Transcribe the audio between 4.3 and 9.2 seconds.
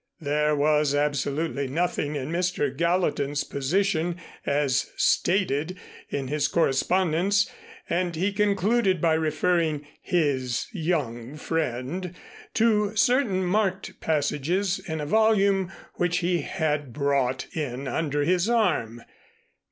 as stated in his correspondence and he concluded by